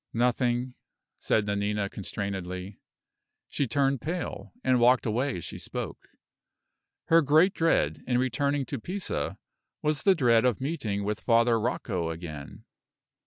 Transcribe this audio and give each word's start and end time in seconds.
"Nothing," 0.15 0.73
said 1.19 1.45
Nanina, 1.45 1.87
constrainedly. 1.87 2.79
She 3.49 3.67
turned 3.67 4.01
pale, 4.01 4.51
and 4.63 4.79
walked 4.79 5.05
away 5.05 5.37
as 5.37 5.43
she 5.45 5.59
spoke. 5.59 6.07
Her 7.09 7.21
great 7.21 7.53
dread, 7.53 8.03
in 8.07 8.17
returning 8.17 8.65
to 8.65 8.79
Pisa, 8.79 9.37
was 9.83 10.01
the 10.01 10.15
dread 10.15 10.43
of 10.43 10.59
meeting 10.59 11.03
with 11.03 11.19
Father 11.21 11.59
Rocco 11.59 12.09
again. 12.09 12.63